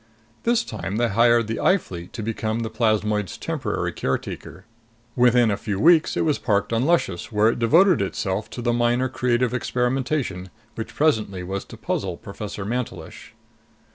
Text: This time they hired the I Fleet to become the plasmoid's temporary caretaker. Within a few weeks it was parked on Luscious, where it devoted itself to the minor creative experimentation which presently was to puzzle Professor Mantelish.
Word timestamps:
This 0.45 0.63
time 0.63 0.95
they 0.97 1.09
hired 1.09 1.45
the 1.45 1.59
I 1.59 1.77
Fleet 1.77 2.11
to 2.13 2.23
become 2.23 2.61
the 2.61 2.71
plasmoid's 2.71 3.37
temporary 3.37 3.91
caretaker. 3.91 4.65
Within 5.15 5.51
a 5.51 5.55
few 5.57 5.79
weeks 5.79 6.17
it 6.17 6.25
was 6.25 6.39
parked 6.39 6.73
on 6.73 6.85
Luscious, 6.87 7.31
where 7.31 7.49
it 7.49 7.59
devoted 7.59 8.01
itself 8.01 8.49
to 8.49 8.63
the 8.63 8.73
minor 8.73 9.07
creative 9.07 9.53
experimentation 9.53 10.49
which 10.73 10.95
presently 10.95 11.43
was 11.43 11.65
to 11.65 11.77
puzzle 11.77 12.17
Professor 12.17 12.65
Mantelish. 12.65 13.35